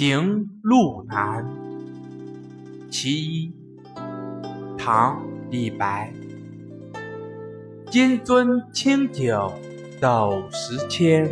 [0.00, 1.44] 行路难》
[2.90, 3.52] 其一，
[4.78, 6.10] 唐·李白。
[7.90, 9.52] 金樽清酒
[10.00, 11.30] 斗十千，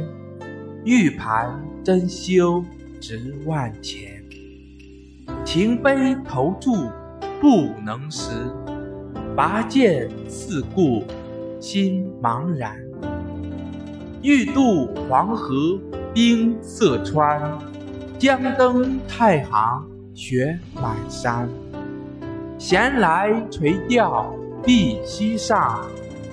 [0.84, 2.62] 玉盘珍羞
[3.00, 4.22] 直万钱。
[5.46, 6.92] 停杯投箸
[7.40, 8.52] 不能食，
[9.34, 11.02] 拔剑四顾
[11.58, 12.76] 心茫然。
[14.20, 15.80] 欲渡黄河
[16.12, 17.58] 冰塞川。
[18.18, 21.48] 将登太行雪满山，
[22.58, 25.86] 闲来垂钓碧溪上，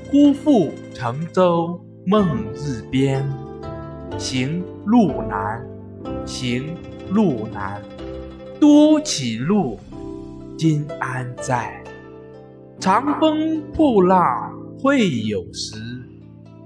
[0.10, 3.24] 忽复乘舟梦日边。
[4.18, 5.64] 行路难，
[6.26, 6.76] 行
[7.12, 7.80] 路难，
[8.60, 9.78] 多歧路，
[10.58, 11.84] 今安在？
[12.80, 15.78] 长风破浪会有时，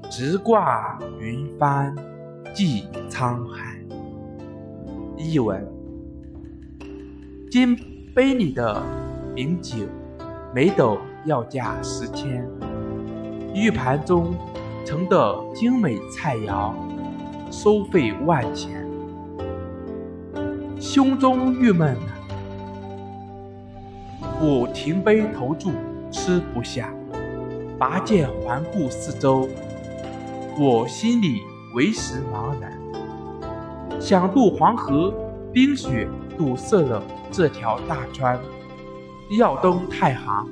[0.10, 1.94] 直挂云帆
[2.54, 3.69] 济沧海。
[5.22, 5.68] 译文：
[7.52, 7.76] 金
[8.16, 8.82] 杯里的
[9.36, 9.76] 名酒，
[10.56, 12.42] 每斗要价十千；
[13.54, 14.34] 玉盘中
[14.86, 16.72] 盛的精美菜肴，
[17.52, 18.88] 收费万钱。
[20.80, 21.98] 胸中郁闷，
[24.40, 25.74] 我停杯投箸
[26.10, 26.94] 吃不下，
[27.78, 29.50] 拔剑环顾四周，
[30.58, 31.42] 我心里
[31.76, 32.79] 为时茫然。
[34.00, 35.14] 想渡黄河，
[35.54, 38.40] 冰雪堵塞了这条大川；
[39.38, 40.48] 要登太行，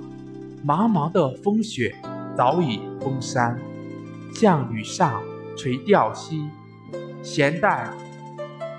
[0.65, 1.95] 茫茫的风雪
[2.35, 3.57] 早已封山。
[4.33, 5.23] 项羽上，
[5.55, 6.49] 垂钓西，
[7.23, 7.89] 闲待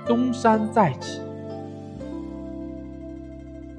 [0.06, 1.22] 东山再起。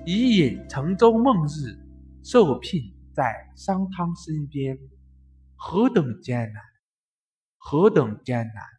[0.05, 1.77] 以引乘舟梦日，
[2.23, 2.81] 受聘
[3.13, 4.75] 在商汤身边，
[5.55, 6.63] 何等艰难，
[7.59, 8.78] 何等艰难！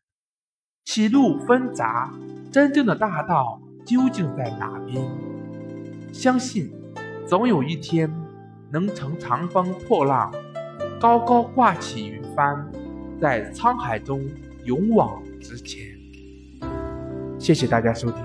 [0.92, 2.12] 歧路纷杂，
[2.50, 5.00] 真正的大道究竟在哪边？
[6.12, 6.68] 相信
[7.24, 8.12] 总有一天
[8.72, 10.34] 能乘长风破浪，
[11.00, 12.68] 高高挂起云帆，
[13.20, 14.20] 在沧海中
[14.64, 15.80] 勇往直前。
[17.38, 18.24] 谢谢大家收听。